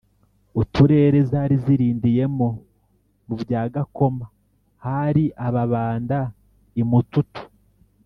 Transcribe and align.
uturere 0.61 1.17
zari 1.31 1.55
zirindiyemo; 1.63 2.47
mu 3.25 3.35
bya 3.41 3.61
gakoma 3.73 4.25
hari 4.85 5.23
ababanda, 5.47 6.19
i 6.81 6.83
mututu 6.91 7.43